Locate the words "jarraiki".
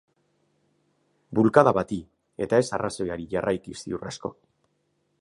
3.37-3.81